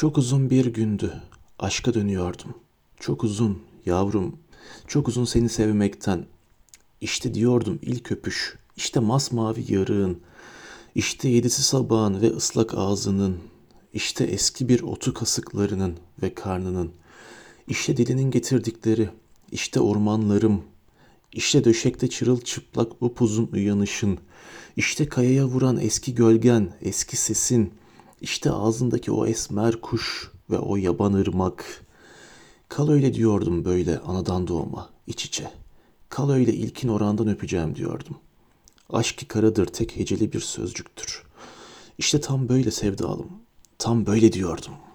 Çok 0.00 0.18
uzun 0.18 0.50
bir 0.50 0.66
gündü. 0.66 1.12
Aşka 1.58 1.94
dönüyordum. 1.94 2.54
Çok 3.00 3.24
uzun 3.24 3.62
yavrum. 3.86 4.36
Çok 4.86 5.08
uzun 5.08 5.24
seni 5.24 5.48
sevmekten. 5.48 6.26
İşte 7.00 7.34
diyordum 7.34 7.78
ilk 7.82 8.12
öpüş. 8.12 8.58
İşte 8.76 9.00
masmavi 9.00 9.72
yarığın. 9.72 10.20
İşte 10.94 11.28
yedisi 11.28 11.62
sabahın 11.62 12.20
ve 12.20 12.30
ıslak 12.36 12.74
ağzının. 12.74 13.38
İşte 13.92 14.24
eski 14.24 14.68
bir 14.68 14.82
otu 14.82 15.14
kasıklarının 15.14 15.96
ve 16.22 16.34
karnının. 16.34 16.92
İşte 17.68 17.96
dilinin 17.96 18.30
getirdikleri. 18.30 19.10
İşte 19.52 19.80
ormanlarım. 19.80 20.62
İşte 21.32 21.64
döşekte 21.64 22.08
çırılçıplak 22.10 23.02
upuzun 23.02 23.50
uyanışın. 23.52 24.18
İşte 24.76 25.08
kayaya 25.08 25.46
vuran 25.46 25.78
eski 25.80 26.14
gölgen, 26.14 26.72
eski 26.82 27.16
sesin. 27.16 27.72
İşte 28.20 28.50
ağzındaki 28.50 29.12
o 29.12 29.26
esmer 29.26 29.80
kuş 29.80 30.30
ve 30.50 30.58
o 30.58 30.76
yaban 30.76 31.12
ırmak. 31.12 31.84
Kal 32.68 32.88
öyle 32.88 33.14
diyordum 33.14 33.64
böyle 33.64 33.98
anadan 33.98 34.46
doğma, 34.48 34.90
iç 35.06 35.24
içe. 35.24 35.50
Kal 36.08 36.30
öyle 36.30 36.52
ilkin 36.52 36.88
orandan 36.88 37.28
öpeceğim 37.28 37.74
diyordum. 37.74 38.16
Aşk 38.90 39.18
ki 39.18 39.28
karadır 39.28 39.66
tek 39.66 39.96
heceli 39.96 40.32
bir 40.32 40.40
sözcüktür. 40.40 41.22
İşte 41.98 42.20
tam 42.20 42.48
böyle 42.48 42.70
sevdalım, 42.70 43.30
tam 43.78 44.06
böyle 44.06 44.32
diyordum.'' 44.32 44.89